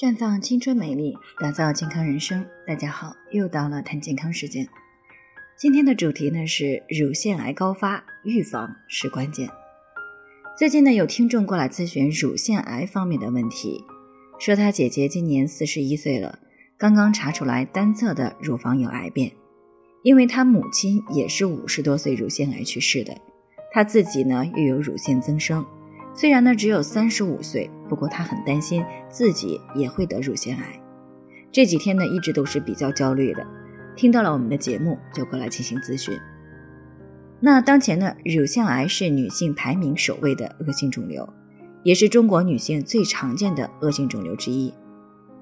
[0.00, 2.42] 绽放青春美丽，打造健康人生。
[2.66, 4.66] 大家好，又到了谈健康时间。
[5.58, 9.46] 今天的主题呢是乳腺癌高发，预防是关键。
[10.56, 13.84] 最近呢有听众过来咨询乳腺癌方面的问题，
[14.38, 16.38] 说他姐姐今年四十一岁了，
[16.78, 19.30] 刚刚查出来单侧的乳房有癌变，
[20.02, 23.14] 因为他母亲也是五十多岁乳腺癌去世的，
[23.70, 25.62] 他自己呢又有乳腺增生。
[26.12, 30.80] 虽然呢只有三十五岁，不过他很担心自己也会得乳腺癌。
[31.52, 33.46] 这几天呢一直都是比较焦虑的，
[33.96, 36.18] 听到了我们的节目就过来进行咨询。
[37.40, 41.26] 那当前呢，乳腺癌是女性排名首位的恶性肿瘤，
[41.82, 44.74] 也是中国女性最常见的恶性肿瘤之一。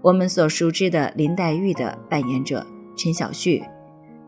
[0.00, 2.64] 我们所熟知的林黛玉的扮演者
[2.96, 3.64] 陈小旭，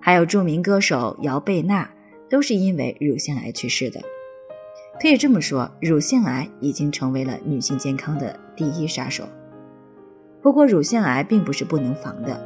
[0.00, 1.88] 还有著名歌手姚贝娜，
[2.28, 4.00] 都是因为乳腺癌去世的。
[5.00, 9.24] 可以这么说，乳腺癌已经成为了女性健康的第一杀手。
[10.42, 12.38] 不过，乳腺癌并不是不能防的，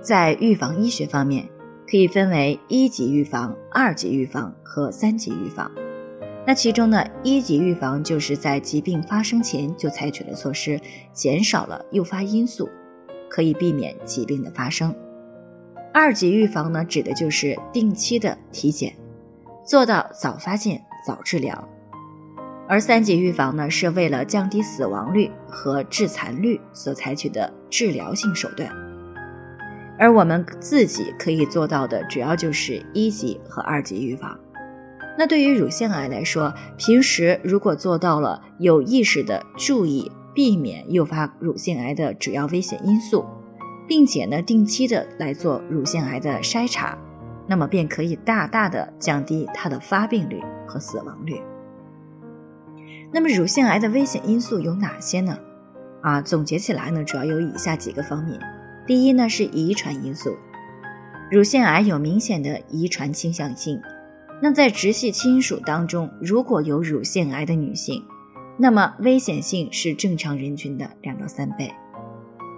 [0.00, 1.48] 在预防医学方面，
[1.90, 5.68] 可以分为一级预防、二级预防和三级预防。
[6.46, 10.80] 那其中呢，一级预防就是在疾病发生前就采取了措施，
[11.12, 12.68] 减少了诱发因素，
[13.28, 14.94] 可以避免疾病的发生。
[15.92, 18.92] 二级预防呢，指的就是定期的体检，
[19.64, 21.68] 做到早发现、早治疗。
[22.68, 28.68] 而三级预防呢，是为了降低死亡率和致残率所采取的治疗性手段。
[29.98, 34.38] 而我们自己可以做到的，主要就是一级和二级预防。
[35.18, 43.24] 那对于乳腺癌来说，平时如果做到了有意识的注意避免诱发乳腺癌的主要危险因素，
[43.88, 46.98] 并且呢定期的来做乳腺癌的筛查，
[47.46, 51.40] 那么便可以大大的降低它的发病率和死亡率。
[53.12, 55.38] 那么乳腺癌的危险因素有哪些呢？
[56.02, 58.38] 啊，总结起来呢，主要有以下几个方面。
[58.86, 60.36] 第一呢是遗传因素，
[61.30, 63.80] 乳腺癌有明显的遗传倾向性。
[64.40, 68.04] 那在直系亲属当中，如果有乳腺癌的女性，
[68.58, 71.72] 那么危险性是正常人群的两到三倍。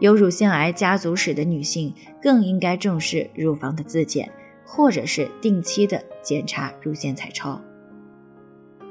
[0.00, 4.30] 有乳腺癌家族史的女性更应该重视乳房的自检，
[4.66, 7.60] 或者是定期的检查乳腺彩超。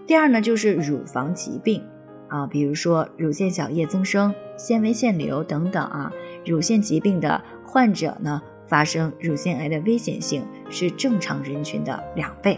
[0.08, 1.84] 第二呢，就是乳房疾病
[2.30, 6.10] 啊，比如说乳腺小叶增生、纤维腺瘤等等啊，
[6.46, 12.58] 乳腺疾病的患者呢，发生乳腺癌的危险性是正常人群的两倍。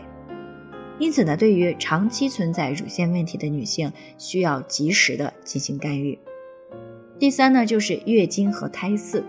[1.00, 6.20] 因此呢，对于长期存在乳腺问题的女性，需要及时的进行干预。
[7.18, 9.24] 第三呢，就是月经和胎次，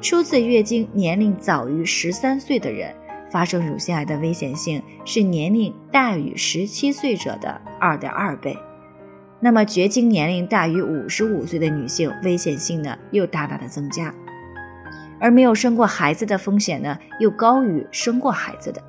[0.00, 2.92] 初次月经年龄早于十三岁的人。
[3.34, 8.56] 发生乳腺癌的危险性是年龄大于十七岁者的二点二倍，
[9.40, 14.14] 那么绝经年龄大于五十五岁的女性危险性呢又大大的增加，
[15.18, 18.80] 而没有生过孩子的风险呢又高于生过孩子的，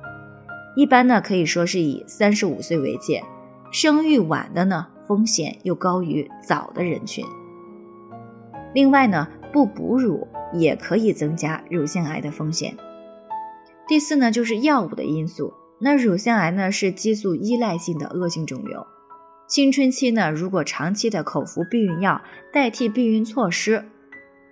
[0.76, 3.24] 一般呢可以说是以三十五岁为界，
[3.72, 7.24] 生育晚的呢风险又高于早的人群。
[8.72, 12.76] 另外呢不哺乳也可以增加乳腺癌的风险。
[13.88, 15.54] 第四呢，就是药物的因素。
[15.78, 18.84] 那乳腺癌呢是激素依赖性的恶性肿瘤，
[19.46, 22.20] 青春期呢如果长期的口服避孕药
[22.52, 23.84] 代替避孕措施，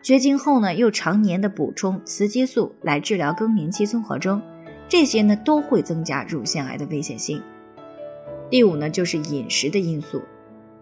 [0.02, 4.40] 绝经后呢又常年的补充雌激素来治疗更年期综合征，
[4.86, 7.42] 这些呢都会增加乳腺癌的危险性。
[8.50, 10.20] 第五呢就是饮食的因素，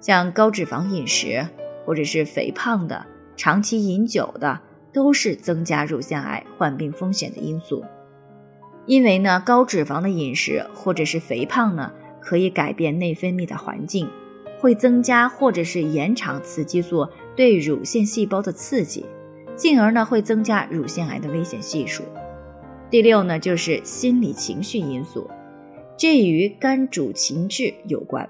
[0.00, 1.46] 像高脂肪饮食
[1.86, 4.60] 或者是肥胖的、长期饮酒的，
[4.92, 7.84] 都是增加乳腺癌患病风险的因素。
[8.87, 14.09] 因为呢，高脂肪的饮食或者是肥胖呢，可以改变内分泌的环境，
[14.59, 17.06] 会增加或者是延长雌激素
[17.37, 19.06] 对乳腺细胞的刺激，
[19.54, 22.03] 进而呢会增加乳腺癌的危险系数。
[22.91, 25.31] 第六呢，就是心理情绪因素，
[25.97, 28.29] 这与肝主情志有关，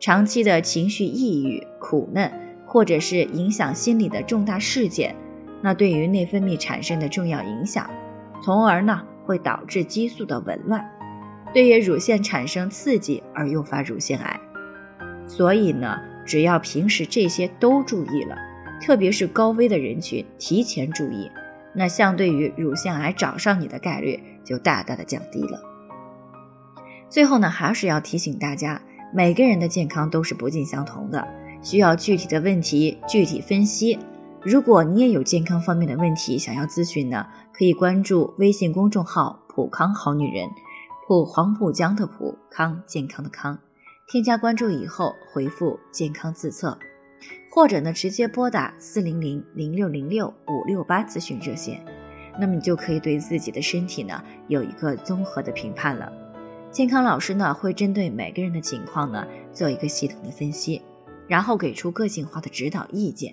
[0.00, 2.32] 长期的情绪抑郁、苦闷，
[2.66, 5.14] 或者是影响心理的重大事件，
[5.60, 7.88] 那对于内分泌产生的重要影响，
[8.42, 9.02] 从而呢。
[9.24, 10.84] 会导致激素的紊乱，
[11.52, 14.40] 对于乳腺产生刺激而诱发乳腺癌。
[15.26, 18.36] 所以呢，只要平时这些都注意了，
[18.80, 21.30] 特别是高危的人群提前注意，
[21.74, 25.60] 那相对于乳腺癌找上你的概率就大大的降低了。
[27.08, 28.82] 最后呢，还是要提醒大家，
[29.14, 31.26] 每个人的健康都是不尽相同的，
[31.62, 33.98] 需要具体的问题具体分析。
[34.44, 40.48] 如果你也有健康方面的问题想要咨询呢，可以关注微信公众号“普康好女人”，
[41.06, 43.56] 普黄浦江的普康健康的康，
[44.08, 46.76] 添加关注以后回复“健康自测”，
[47.54, 51.80] 或者呢直接拨打四零零零六零六五六八咨询热线，
[52.40, 56.12] 那么你就可以对自己的身体呢有一个综合的评判了。
[56.72, 60.82] 健康老师呢会针对每个人的情况呢做一个系统的分析，
[61.28, 63.32] 然后给出个性化的指导意见。